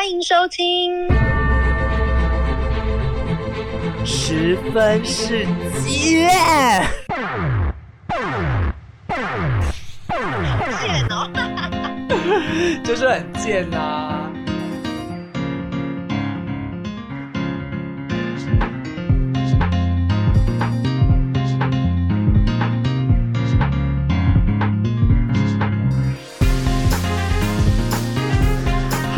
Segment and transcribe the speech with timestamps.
[0.00, 1.06] 欢迎收听。
[4.02, 5.44] 十分世
[5.84, 6.26] 界，
[10.80, 11.30] 贱哦！
[12.82, 14.09] 就是很贱呐、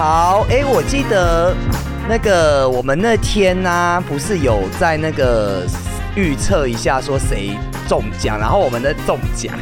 [0.04, 1.54] 好，哎、我记得
[2.08, 5.62] 那个我们那天呢、不是有在那个
[6.16, 7.56] 预测一下说谁
[7.88, 9.54] 中奖，然后我们的中奖，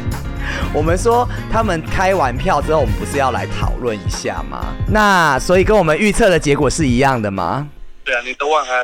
[0.73, 4.73] 我们说他们开完票之后，我们不是要来讨论一下吗？
[4.91, 7.69] 那所以跟我们预测的结果是一样的吗？
[8.03, 8.83] 对啊，你都万安，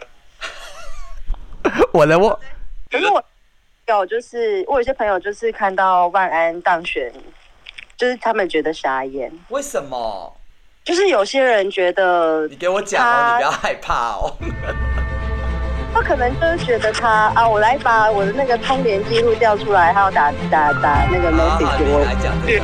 [1.91, 2.39] 我的我
[2.91, 3.23] 可是我
[3.87, 7.11] 有就是我有些朋友就是看到万安当选，
[7.97, 10.36] 就是他们觉得傻眼，为什么？
[10.87, 14.33] 就是有些人觉得你给我讲哦，你不要害怕哦。
[15.93, 22.63] 他可能就是觉得他啊，我来把我的那个通联记录调出来，还有打打打那个好好 message 你我来讲这个。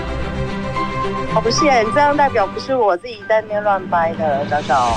[1.35, 4.93] 哦，不是，这样代表不是我自己在那边乱掰的，小小。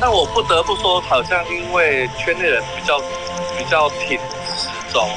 [0.00, 3.00] 但我不得不说，好像因为圈内人比较
[3.58, 5.08] 比较挺时钟，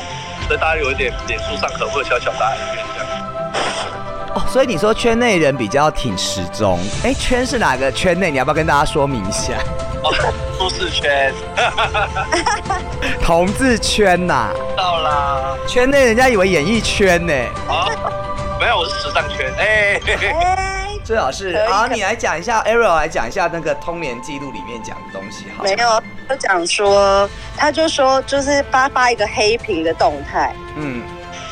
[0.48, 3.01] 所以大家有一点脸书上可能会有小小的哀怨这样。
[3.01, 3.01] 哦，
[4.52, 8.30] 所以你说圈内人比较挺时钟，哎，圈是哪个圈内？
[8.30, 9.54] 你要不要跟大家说明一下？
[10.04, 10.12] 哦，
[10.58, 11.34] 舒适圈。
[13.24, 17.34] 同志圈呐、到啦，圈内人家以为演艺圈呢，
[17.70, 17.88] 啊，
[18.60, 20.02] 没有，我是时尚圈，哎、
[21.06, 21.68] 最好是可以。
[21.72, 25.64] 啊，你来讲一下，Ariel 来讲一下那个通联记录里面讲的东西好。
[25.64, 31.02] 没有，就讲说，他就说就是发发一个黑屏的动态，嗯，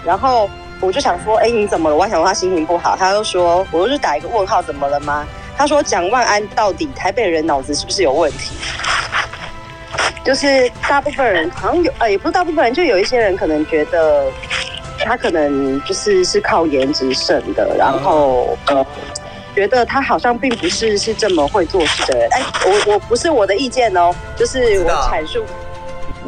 [0.04, 0.50] 然后
[0.82, 1.96] 我就想说，哎，你怎么了？
[1.96, 5.28] 我还想说他心情不好，他就说，我就是打一个问号，怎么了吗？
[5.58, 8.56] 他说蒋万安到底台北人脑子是不是有问题？
[10.24, 14.26] 就是大部分人好像有，呃，也不是大部分人，就有一些人可能觉得
[15.00, 18.86] 他可能就是是靠颜值胜的，然后呃，
[19.56, 22.30] 觉得他好像并不是是这么会做事的人。
[22.32, 25.44] 哎，我我不是我的意见哦，就是我阐述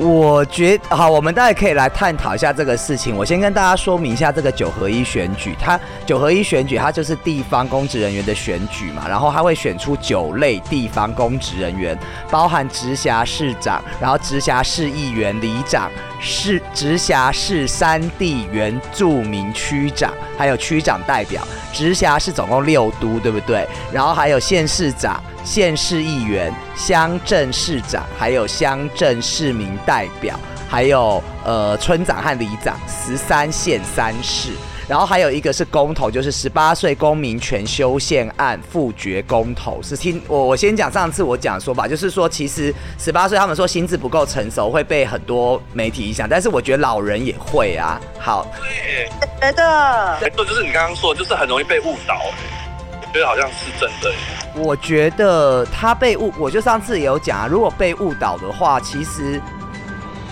[0.03, 3.15] 我觉好，我们大家可以来探讨一下这个事情。
[3.15, 11.95] 我先跟大家说明一下这个九合一选举，它九合一选举它就是地方公职人员的选举嘛，然后它会选出九类地方公职人员，
[12.31, 21.47] 包含直辖市长，然后直辖市议员、里长、市直辖市三地原住民区长，还有区长代表。
[21.71, 23.67] 直辖市总共六都，对不对？
[23.93, 34.51] 然后还有县市长、县市议员、乡镇市长，还有乡镇市民代表，还有呃村长和里长，十三县三市。
[34.87, 48.01] 然后还有一个是公投，就是十八岁公民权修宪案复决公投，是听我我先讲上次我讲的说法，就是说其实十八岁他们说心智不够成熟会被很多媒体影响，但是我觉得老人也会啊。
[48.19, 49.09] 好，对，
[49.39, 52.33] 觉得没错，就是你刚刚说，就是很容易被误导，我
[53.11, 54.11] 觉得好像是真的。
[54.55, 59.41] 我觉得他被误，我就上次也有讲啊，如果被误导的话，其实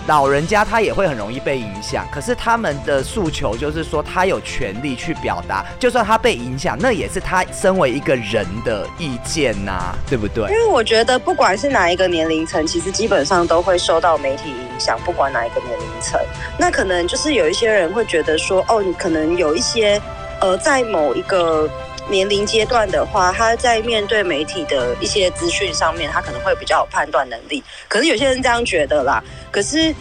[0.06, 2.06] 老人家他也会很容易被影响。
[2.12, 10.56] 可是他们的诉求就是说，他有权利去表达，就算他被影响，那也是他身为一个人的意见呐、对不对因？
[10.56, 16.20] 为我觉得不管是哪一个年龄层，其实基本上都会受到媒体影响，不管哪一个年龄层。
[16.58, 20.00] 那可能就是有一些人会觉得说，哦，你可能有一些
[20.40, 21.68] 呃，在某一个
[22.10, 27.62] 年龄阶段的话，他在面对媒体的一些资讯上面，他可能会比较有判断能力。
[27.88, 29.94] 可是有些人这样觉得啦，可是。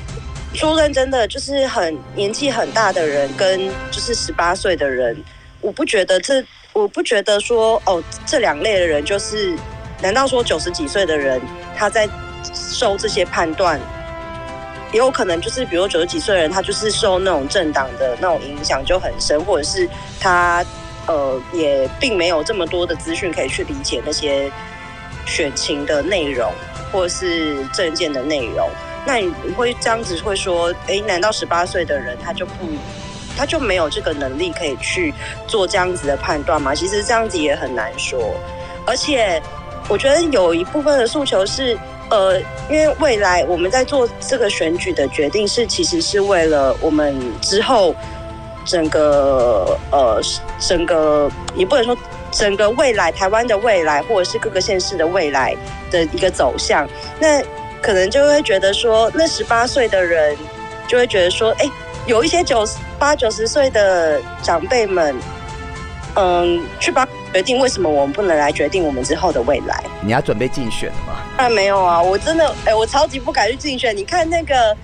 [0.56, 5.16] 说认真的，就是很年纪很大的人跟就是十八岁的人，
[5.62, 6.44] 我不觉得这，
[6.74, 9.56] 我不觉得说哦，这两类的人就是，
[10.02, 11.40] 难道说九十几岁的人
[11.78, 12.10] 他在
[12.52, 13.80] 受这些判断，
[14.92, 19.88] 也有可能就是比如九十几岁的人，他就是受那种政党的那种影响就很深，或者是
[20.20, 20.66] 他
[21.08, 24.52] 呃也并没有这么多的资讯可以去理解那些
[25.26, 26.52] 选情的内容
[26.92, 28.70] 或是政见的内容。
[29.06, 32.68] 那你会这样子会说，诶，难道十八岁的人他就不，
[33.38, 35.14] 他就没有这个能力可以去
[35.48, 36.76] 做这样子的判断吗？
[36.76, 38.36] 其实这样子也很难说。
[38.86, 39.42] 而且
[39.88, 41.78] 我觉得有一部分的诉求是，
[42.10, 47.96] 呃，因为未来我们在做这个选举的决定是，其实是为了我们之后
[48.70, 50.22] 整个呃
[50.60, 51.98] 整个也不能说
[52.30, 55.56] 整个未来台湾的未来，或者是各个县市的未来
[55.90, 56.88] 的一个走向。
[57.20, 57.42] 那
[57.82, 60.38] 可能就会觉得说，那十八岁的人
[60.88, 61.68] 就会觉得说，哎，
[62.06, 62.64] 有一些九
[63.00, 65.16] 八九十岁的长辈们，
[66.14, 69.84] 嗯，去把决定，为什么我们不能来决定我们之后的未来？
[70.02, 71.14] 你要准备竞选了吗？
[71.38, 73.98] 当然没有啊，我真的，哎，我超级不敢去竞选。
[73.98, 74.78] 你看那个，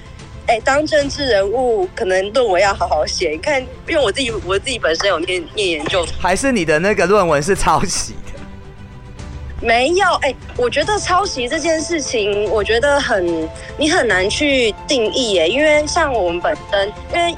[0.47, 3.31] 哎，当政治人物，可能论文要好好写。
[3.31, 9.65] 你看，因为我自己，我自己本身有念念研究，还是你的那个论文是抄袭的？
[9.65, 17.35] 没有，哎，我觉得抄袭这件事情，我觉得很，你很难去定义，哎，因为像我们本身，因为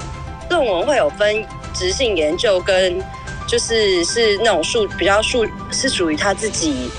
[0.50, 1.44] 论文会有分
[1.74, 3.02] 直性研究跟。
[3.48, 6.90] 就是是那种数比较数是属于他自己，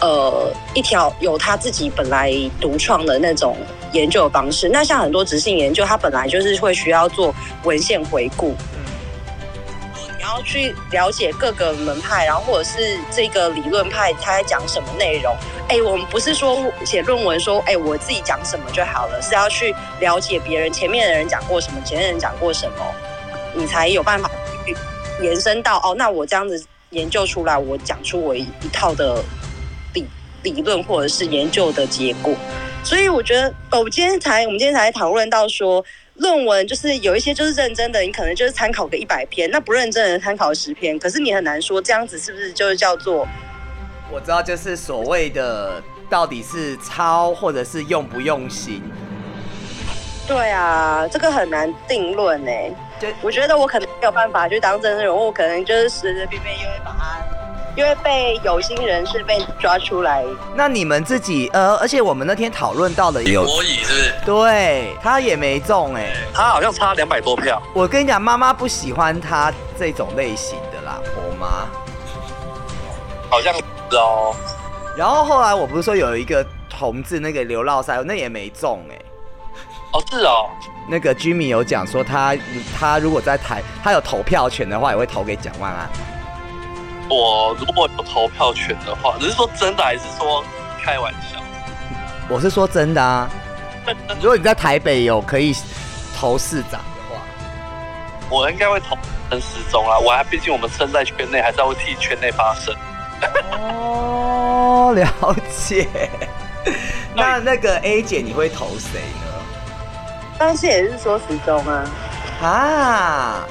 [0.00, 3.56] 呃，一条有他自己本来独创的那种
[3.92, 4.68] 研究的方式。
[4.68, 8.54] 那像很多直性研究，它本来就是会需要做文献回顾，
[10.16, 15.34] 你要去了解各个门派，然后或者是这个理论派他在讲什么内容。
[15.68, 22.84] 哎，我们不是说写论文说，哎，我自己讲什么就好了，是要去了解别人前面的人讲过什么，前面人讲过什么，
[23.54, 24.30] 你才有办法。
[25.20, 29.20] 延伸到哦，那我这样子研究出来，我讲出我一套的
[29.92, 30.06] 理
[30.44, 32.32] 理论或者是研究的结果，
[32.84, 35.84] 所以我觉得，我们今天才我们今天才讨论到说，
[36.14, 43.28] 论文就是有一些就是认真的，你可能就是参考个一百篇，那不认真的参考十篇，可是你很难说这样子是不是就是叫做，
[44.10, 48.82] 我知道就是所谓的到底是抄或者是用不用心，
[50.26, 52.50] 对啊，这个很难定论呢。
[52.98, 57.22] 就我觉得我可能没有办法去当真人物，可能就是随随便便因为把他，
[57.78, 60.24] 因为被有心人士被抓出来。
[60.56, 64.14] 那你们自己呃，而且我们那天讨论到的有国乙是不是？
[64.26, 67.62] 对他也没中哎，他好像差两百多票。
[67.72, 71.68] 我跟你讲，妈妈不喜欢他这种类型的啦，我妈。
[73.30, 73.60] 好像是
[73.96, 74.34] 哦。
[74.96, 78.98] 然后后来我不是说有一个同志那个流浪赛，那也没中哎。
[79.92, 80.50] 哦，是哦。
[80.88, 82.36] 那个居民有讲说，他
[82.76, 85.88] 他如果在台，他有投票权的话，也会投给蒋万安。
[87.10, 90.44] 我如果有投票权的话，你是说真的还是说
[90.82, 91.40] 开玩笑？
[92.28, 93.28] 我是说真的啊。
[94.20, 95.56] 如果你在台北有可以
[96.18, 97.22] 投市长的话，
[98.28, 98.96] 我应该会投
[99.30, 99.98] 陈时中啊。
[99.98, 102.74] 我还毕竟我们身在圈内，还是要替圈内发声。
[103.52, 105.88] 哦，了解。
[107.16, 109.26] 那那个 A 姐，你会投谁呢？
[110.38, 111.84] 当时也是说时钟啊，
[112.42, 113.44] 啊，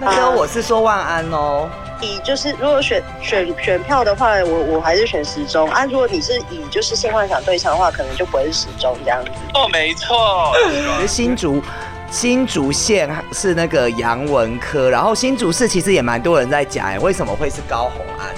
[0.00, 1.68] 那时候我是说万安哦。
[2.00, 5.84] 以就是如果选选选票的话，我我还是选时钟啊。
[5.84, 9.30] 如果你是以就是性幻想对象的话，可能就不会是时钟这样子。
[9.54, 10.52] 哦，没错。
[11.06, 11.62] 新竹
[12.10, 18.34] 新竹县是那个杨文科，然后新竹市其实也蛮多人在讲，哎，为什么会是高红安？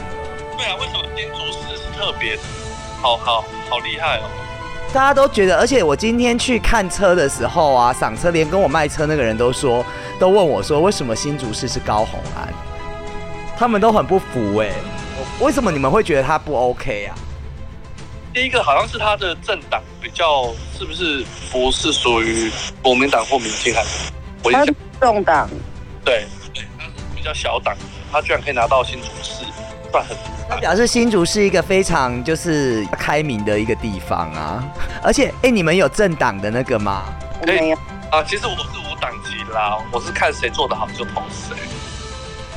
[0.56, 2.38] 对啊，为什么新竹市是特别？
[3.00, 4.22] 好好好厉害哦。
[4.90, 9.84] 大家都觉得，而且我今天去看车的时候啊，赏车连跟我卖车那个人都说，
[10.18, 12.48] 都问我说，为什么新竹市是高红安？
[13.58, 14.70] 他们都很不服哎，
[15.40, 17.14] 为什么你们会觉得他不 OK 啊？
[18.32, 20.44] 第一个好像是他的政党比较，
[20.78, 23.84] 是不是不是属于国民党或民进党？
[24.44, 25.48] 他是政党，
[26.04, 26.24] 对
[26.54, 27.76] 对，他是比较小党，
[28.12, 29.44] 他居然可以拿到新竹市，
[29.90, 30.16] 算很。
[30.48, 34.62] 他表示新竹是一个非常就是开明的一个地方啊，
[35.02, 37.12] 而且哎，你们有政党的那个吗？
[37.44, 37.76] 没有
[38.12, 41.56] 啊，其实我是无党籍啦，我是看谁做的好就投谁。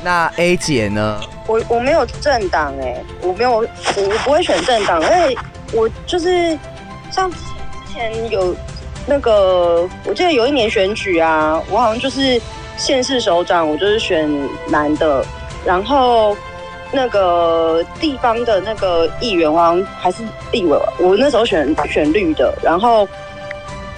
[0.03, 1.21] 那 A 姐呢？
[1.47, 3.67] 我我没有政党哎，我没有我
[3.97, 5.37] 我不会选政党，因为
[5.73, 6.57] 我就是
[7.11, 7.37] 像之
[7.91, 8.55] 前有
[9.05, 12.41] 那个，我记得有一年选举啊，我好像就是
[12.77, 14.29] 县市首长，我就是选
[14.69, 15.25] 男的，
[15.65, 16.35] 然后。
[16.93, 23.07] 那个地方的那个议员王还是立委，我那时候选选绿的，然后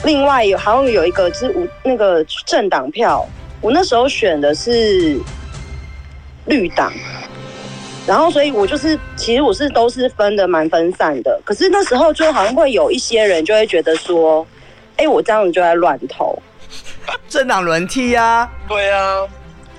[0.04, 3.28] 另外有好像有一个是无那个政党票，
[3.62, 5.20] 我那时候选的是
[6.46, 6.92] 绿党，
[8.06, 14.46] 然后所以我就是其实我是都是分的蛮分散的，可是那时候就好像会有一些人就会觉得说，
[14.98, 16.38] 哎，我这样子就在乱投，
[17.28, 19.28] 政党轮替呀，对啊。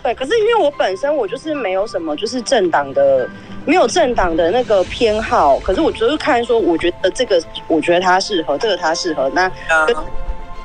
[0.02, 3.26] 对，可是因为我本身我就是没有什么就是政党的，
[3.64, 5.59] 没有政党的那个偏好。
[5.61, 9.50] 可是我就是看说，我觉得这个，我觉得他适合，这个他适合，那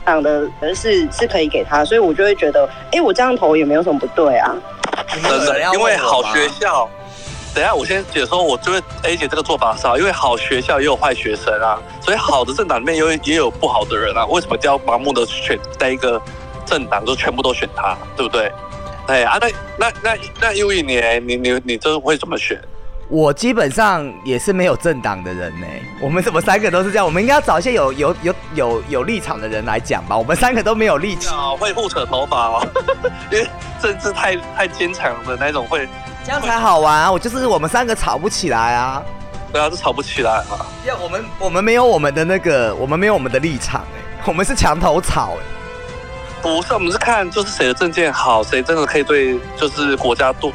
[0.03, 4.53] 党的是是可以给他，所以我就会觉得，哎，我这样投也没有什么不对啊。
[5.07, 6.89] 真的，因为好学校，
[7.53, 14.25] 等下我先解说，我觉得 A 姐这个做法是好，因为好学校也有坏学生啊，所以好的政党里面有也有不好的人啊。
[14.27, 16.21] 为什么要盲目的选在一个
[16.65, 18.51] 政党就全部都选他，对不对？
[19.07, 22.61] 哎啊，那那那那又一年，你你你这会怎么选？
[23.09, 25.65] 我基本上也是没有政党的人呢。
[25.99, 27.05] 我们怎么三个都是这样？
[27.05, 30.15] 我们应该要找一些有有有有有立场的人来讲吧。
[30.15, 32.67] 我们三个都没有立场，会互扯头发哦，
[33.31, 33.47] 因为
[33.81, 35.89] 政治太太坚强的那种会
[36.23, 37.11] 这样才好玩啊！
[37.11, 39.01] 我就是我们三个吵不起来啊。
[39.51, 40.63] 对啊，就吵不起来啊。
[40.85, 45.41] 要我们我们没有我们的那个，我们没有我们的立场哎，我们是墙头草哎。
[46.43, 50.53] 不是，我们是看就是谁的证件好，谁真的可以对就是国家都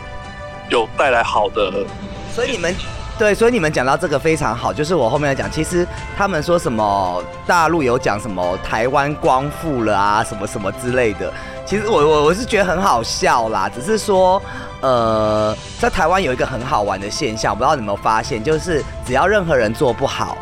[0.69, 1.85] 有带来好的。
[2.35, 2.75] 所以你们
[3.17, 5.87] 对，所以你们讲到这个非常好，就是我后面要讲，其实
[6.19, 11.33] 他们说什么大陆有讲什么台湾光复了啊，什么什么之类的。
[11.65, 14.43] 其实我我我是觉得很好笑啦，只是说，
[14.81, 20.37] 呃，在台湾有一个很好玩的现象，不知道你有没有发现，就是只要任何人做不好，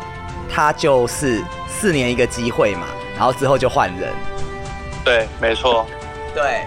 [0.51, 4.11] 他就是四年一个机会嘛，然后之后就换人。
[5.05, 5.85] 对，没错。
[6.33, 6.65] 对，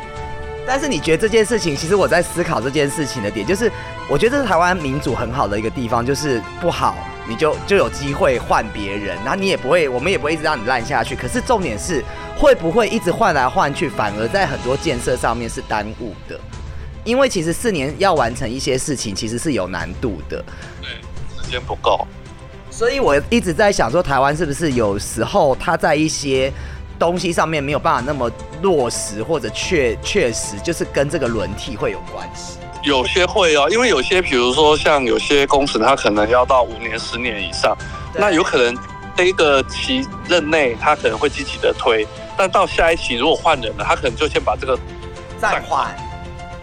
[0.66, 3.70] 但是你觉得这件事情，其实我在思考这件事情的点，就是
[4.10, 6.96] 我觉得这是台湾民主很好的一个地方，就是不好
[7.28, 11.14] 你就就有机会换别人，然后你也不会，我们也不会一直让你烂下去。
[11.14, 12.02] 可是重点是，
[12.36, 16.36] 会不会一直换来换去，反而在很多建设上面是耽误的？
[17.04, 20.44] 因为其实四年要完成一些事情，其实是有难度的。
[20.82, 20.90] 对，
[21.40, 22.04] 时间不够。
[22.72, 26.52] 所以我一直在想说，台湾是不是有时候它在一些。
[26.98, 28.30] 东西上面没有办法那么
[28.62, 32.58] 落实或者确确实就是跟这个轮替会有关系。
[32.82, 37.76] 有些会哦，因为有些比如说像有些工程，它可能要到五年、十年以上，
[38.14, 38.76] 那有可能
[39.16, 44.78] 这一个期任内，他可能会积极的推，但到下一期如果换人了，他可能就先把这个
[45.40, 45.96] 暂缓，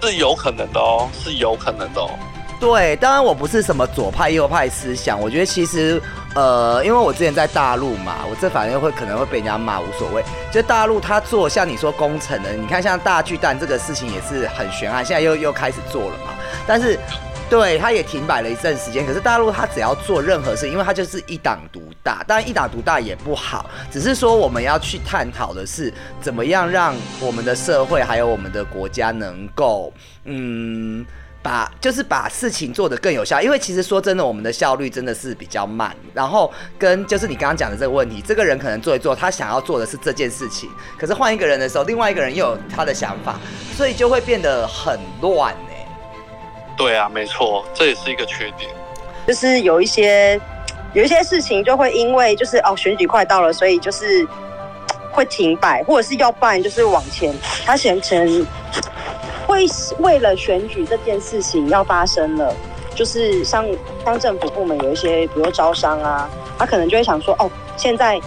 [0.01, 2.09] 是有可能的哦，是有可能的哦。
[2.59, 6.01] 对，当然我不是什么左派右派思想，我觉得其实。
[6.35, 10.23] 呃，因为我之前在大陆嘛，我这反正会可能会被人家骂，无所谓。
[10.51, 16.33] 就大陆他做像你说工程的，你看像大巨蛋这个事情也是很悬案，现在又又开始做了嘛。
[16.65, 16.97] 但是，
[17.51, 19.05] 对，他也停摆了一阵时间。
[19.05, 29.93] 可是大陆他只要做任何事，因为他就是一党独大，当然一党独大也不好，只是说我们要去探讨的是怎么样让我们的社会还有我们的国家能够，
[30.25, 31.05] 嗯。
[31.43, 35.93] 把就是把事情做得更有效，因为其实说真的，我们的效率真的是比较慢。
[36.13, 43.37] 然后跟就是你刚刚讲的这个问题，这个人可能做一做，他想要做的是这件事情，可是换一个人的时候，另外一个人又有他的想法，
[43.75, 45.73] 所以就会变得很乱呢。
[46.77, 48.71] 对啊，没错，这也是一个缺点。
[49.27, 50.39] 就是有一些
[50.93, 54.25] 有一些事情就会因为就是哦选举快到了，所以就是
[55.11, 57.35] 会停摆，或者是要办就是往前，
[57.65, 58.47] 他形成。
[59.53, 59.65] 为
[59.99, 62.53] 为了选举这件事情要发生了，
[62.95, 63.65] 就是像
[64.03, 68.19] 乡政府部门有一些，比如招商啊，他可能就会想说，哦，现在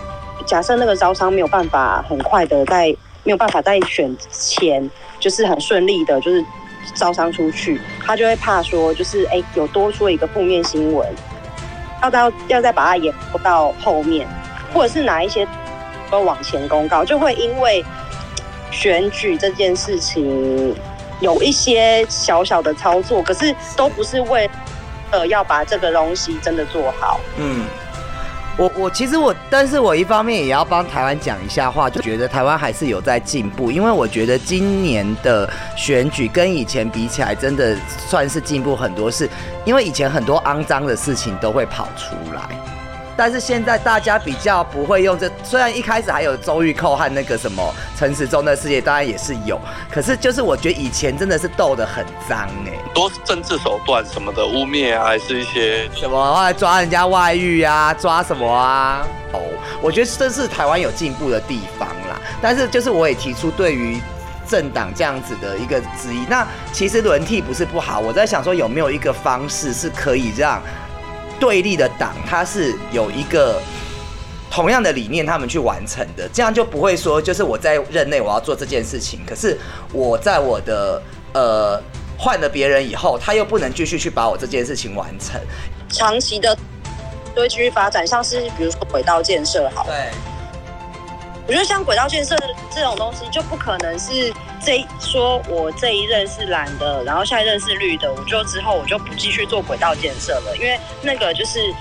[0.46, 6.44] 假设那个招商没有办法很快的在没有办法在选前，就是很顺利的，就是
[6.94, 11.08] 招商出去，他就会怕说，就是哎，有多出一个负面新闻，
[12.02, 14.26] 要到要再把它延到后面，
[14.72, 15.46] 或者是哪一些
[16.08, 17.84] 都往前公告，就会因为
[18.70, 20.74] 选举这件事情。
[21.20, 24.48] 有一些小小的操作，可是都不是为
[25.10, 27.20] 呃要把这个东西真的做好。
[27.38, 27.64] 嗯，
[28.58, 37.76] 我我其实我，但是我一方面也要帮台湾讲一下话，就觉得台湾还是有在进步，因为我觉得今年的选举跟以前比起来，真的
[38.08, 39.28] 算是进步很多，是
[39.64, 42.75] 因为以前很多肮脏的事情都会跑出来。
[43.16, 49.58] 但是现在大家比较不会用这，虽然一开始还有周玉蔻和那个什么陈时中的世界，当然也是有，
[49.90, 59.06] 可是就是我觉得以前真的是斗得很脏哎，多政治手段什么的污蔑啊，还是一些什么后来抓人家外遇啊，抓什么啊？
[59.32, 59.40] 哦，
[59.80, 62.20] 我觉得这是台湾有进步的地方啦。
[62.42, 63.98] 但是就是我也提出对于
[64.46, 70.60] 政党这样子的一个质疑，那其实轮替不是不好，我在想说有没有一个方式是可以让。
[71.40, 71.56] 对。
[71.62, 73.60] 立的党，它是有一个
[74.50, 79.58] 同样的理念，他们去完成的，这样就不会说，就是我在任内我要做这件事情，可是
[79.92, 81.02] 我在我的
[81.32, 81.82] 呃
[82.18, 85.40] 换了别人以后，他又不能继续去把我这件事情完成，
[85.88, 86.56] 长期的
[87.34, 90.10] 会继续发展，像是比如说轨道建设，好，对，
[91.46, 92.36] 我觉得像轨道建设
[92.70, 94.32] 这种东西，就不可能是。
[94.58, 101.72] 这说我这一任是蓝的，然后下一任是绿的，我就之后我就不继续做轨道建设了，因为那个就是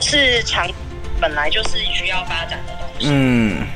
[0.00, 0.66] 是长
[1.20, 3.66] 本来就是需要发展的东西，嗯，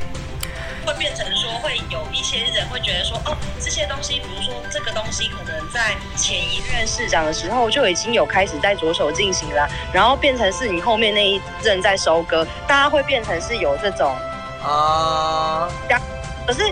[0.86, 14.16] 会变成说会有一些人会觉得说，哦，这些东西，比如说这个东西可能在前一任市长的时候就已经有开始在着手进行了，然后变成是你后面那一任在收割，大家会变成是有这种
[14.64, 15.68] 啊。
[16.44, 16.62] 可是，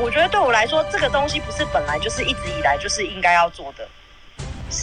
[0.00, 3.86] 我觉得对我来说，这个东西不是本来就是一直以来就是应该要做的。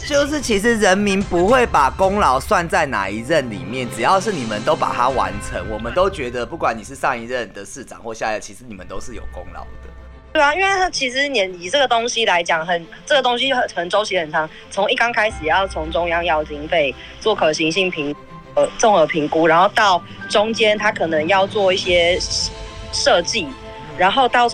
[0.06, 9.88] 就是其实人民不会把功劳算在哪一任里面，只要是你们都把它完成，我们都觉得不管你是上一任的市长或下一任，其实你们都是有功劳的。
[10.32, 18.14] 对啊，因为它其实你以这个东西来讲，很这个东西很周期很长，从一刚开始要从中央要经费做可行性评
[18.54, 22.18] 呃综合评估，然后到中间他可能要做一些
[22.96, 23.46] 设计，
[23.98, 24.48] 然后到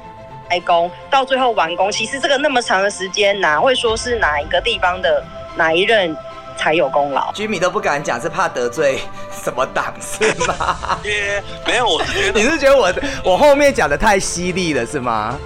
[0.50, 5.24] 开工，到最后完工，其实这个那么长的时间，哪会说是哪一个地方的
[5.56, 6.14] 哪一任
[6.56, 7.32] 才有功劳？
[7.32, 8.98] 居民都不敢讲，是怕得罪
[9.42, 10.98] 什么党是吗？
[11.04, 12.92] 也没有，我是觉得 你是觉得我
[13.24, 15.38] 我后面讲的太犀利了是吗？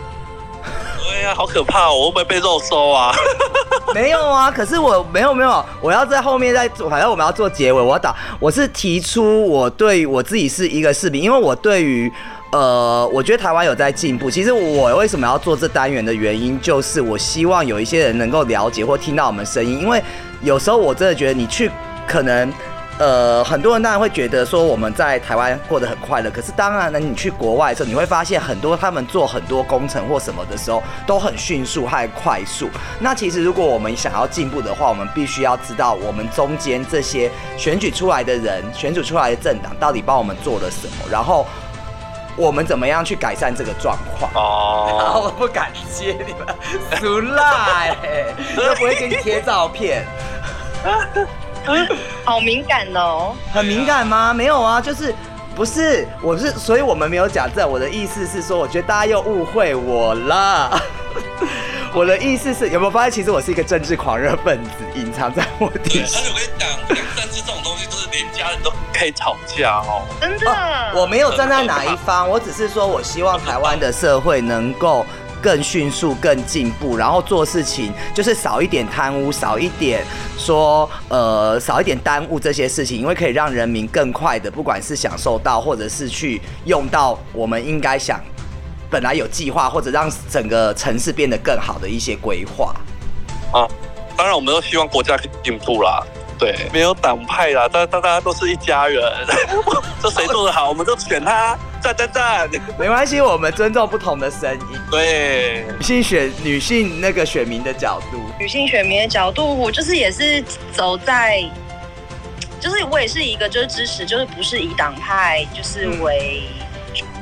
[1.09, 1.89] 对呀，好可怕！
[1.91, 3.15] 我会不会被肉收啊？
[3.95, 7.81] 没有啊，可是我没有没有，我要在后面再做，反正我们要做结尾。
[7.81, 12.13] 我要打，我是提出我对我自己是一个视频，因为我对于
[12.57, 14.31] 呃，我觉得台湾有在进步。
[14.31, 20.03] 其实我为什么要做这单元的原因，就是我希望有一些人能够了解或听到我们声音，因为
[20.41, 21.71] 有时候我真的觉得你去
[22.09, 22.51] 可能。
[22.99, 32.71] 呃，很多人当然会觉得说我们在台湾过得很快乐，可是当然呢，你去国外的时候，你会发现很多他们做很多工程或什么的时候都很迅速还快速。
[32.99, 41.45] 那其实如果我们想要进步的话，我们必须要知道我们中间这些选举出来的人、选举出来的政党到底帮我们做了什么，然后
[42.37, 44.31] 我们怎么样去改善这个状况。
[44.35, 46.47] 哦， 我不敢接你们，
[47.01, 47.97] 俗赖，
[48.55, 50.07] 都不会给你贴照片。
[52.25, 54.33] 好敏感哦，很敏感吗？
[54.33, 55.13] 没有啊，就是
[55.55, 57.69] 不是，我是，所以我们没有假证。
[57.69, 60.81] 我的意思是说，我觉得大家又误会我了。
[61.93, 66.19] 我的意思是，有没有发现，其实我是一个政治狂热分子，隐藏在我底下。
[66.19, 66.69] 而且我跟你讲，
[68.97, 70.03] 可以吵架哦。
[70.21, 70.47] 真的，
[70.95, 75.05] 我没有站在哪一方，我只是说我希望台湾的社会能够。
[75.43, 80.03] 更迅速、更进步，然后做事情就是少一点贪污，少一点
[80.37, 88.21] 说呃少一点耽误这些事情，因为可以让人民更快的，不管是享受到，或者是去用到我们应该想
[88.91, 92.75] 本来有计划，或者让整个城市变得更好的一些规划。
[93.53, 93.69] 啊，
[94.17, 96.05] 当然我们都希望国家可以进步啦。
[96.39, 99.03] 对，没有党派啦，大大大家都是一家人。
[100.03, 102.51] 这谁做的好，我们就选他，赞赞赞。
[102.79, 104.79] 没关系，我们尊重不同的声音。
[104.91, 111.43] 对，女性选女性那个选民的角度，女性选民的角度，我就是也是走在，
[112.61, 116.43] 就是我也是一个就是支持，就是不是以党派就是为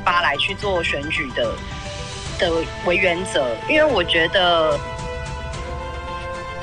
[0.03, 1.51] 发来去做选举的
[2.37, 2.51] 的
[2.85, 4.77] 为原则，因为我觉得。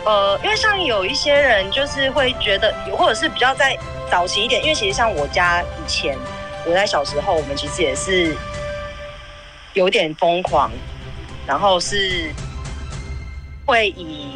[0.04, 3.78] 呃，因为像有一些人就是会觉得，或者是比较在
[4.10, 6.18] 早期一点，因为其实像我家以前，
[6.66, 8.36] 我在小时候，我们其实也是
[9.74, 10.72] 有点疯狂，
[11.46, 12.30] 然后是
[13.64, 14.34] 会以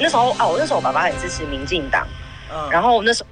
[0.00, 2.06] 那时候啊，我那时候我爸爸很支持民进党，
[2.52, 3.28] 嗯，然后那时候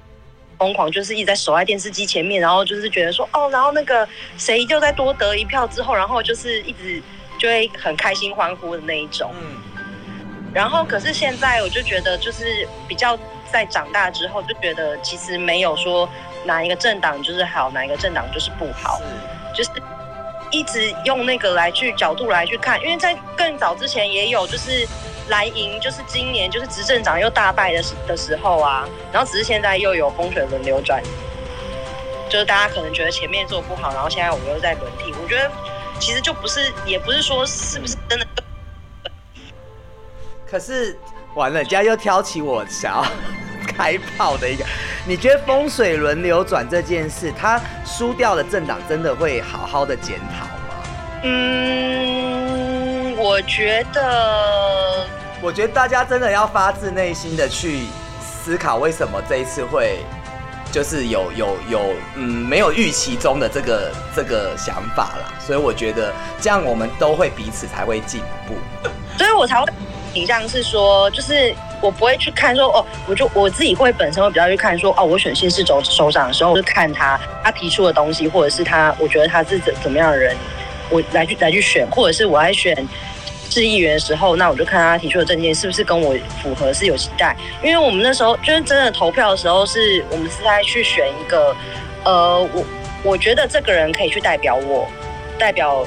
[0.59, 7.03] 疯狂就是一直在守在电视机前面，然后就是觉得说哦，然后那个谁就在多得一票之后，然后就是一直
[7.37, 9.72] 就会很开心欢呼的那一种，嗯。
[10.53, 13.17] 然后，可是现在我就觉得，就是比较
[13.51, 16.07] 在长大之后，就觉得其实没有说
[16.45, 19.01] 哪一个政党就是好，哪一个政党就是不好，
[19.53, 19.71] 就是
[20.51, 22.79] 一直用那个来去角度来去看。
[22.81, 24.87] 因为在更早之前也有，就是
[25.29, 31.01] 蓝营，就是今年就是执政党又大败的时的时候啊，然后只是现在又有风水轮流转，
[32.29, 35.11] 就是大家可能觉得前面做不好，然后现在我们又在轮替。
[35.19, 35.49] 我觉得
[35.99, 38.27] 其实就不是，也不是说是不是真的。
[40.53, 40.95] 可是
[41.33, 43.03] 完了，人家又挑起我想要
[43.75, 44.63] 开炮的一个。
[45.03, 50.51] 你觉得风水轮流转这件事，他输掉的政党真的会好好的检讨吗？
[51.23, 55.07] 嗯，我觉得，
[55.41, 57.85] 我觉得大家真的要发自内心的去
[58.21, 60.01] 思考，为什么这一次会
[60.71, 65.33] 就是有有有嗯没有预期中的这个这个想法啦。
[65.39, 68.53] 所以我觉得这样我们都会彼此才会进步，
[69.17, 69.65] 所以我才会。
[70.13, 80.35] 形象是说，就是我不会去看说哦，我就我自己会本身会比较去看说哦，我选新市首首长的时候，我就看他他提出的东西，或者是他我觉得他是怎怎么样的人，
[80.91, 82.77] 我来去来去选，或者是我来选
[83.49, 87.35] 市议员的时候，那我就看他提出的政见是不是跟我符合，是有期待。
[87.63, 91.55] 因为我们那时候就是真的投票的时候，是我们是在去选一个，
[92.03, 92.63] 呃，我
[93.03, 94.87] 我觉得这个人可以去代表我，
[95.39, 95.83] 代表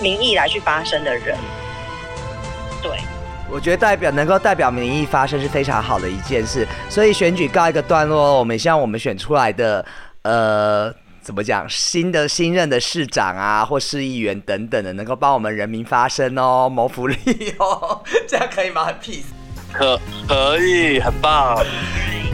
[0.00, 1.36] 民意来去发声的人。
[2.82, 2.98] 对，
[3.50, 9.84] 我觉得代表能够代表民意发声是非常好的一件事，所以选举告一个段落，我们希望我们选出来的，
[10.22, 17.16] 呃，怎么讲，新的新任的市长啊，或市议员等等的，能够帮我们人民发声哦，谋福利
[17.58, 18.84] 哦， 这样可以吗？
[18.84, 19.24] 很 peace，
[19.72, 21.62] 可可以，很棒。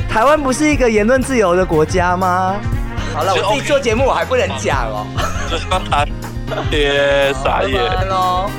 [0.09, 2.57] 台湾不是一个言论自由的国家吗？
[3.14, 5.07] 好了，我自己做节目，我还不能讲哦。
[5.50, 6.07] 就是刚才，
[6.70, 8.50] 别傻眼喽。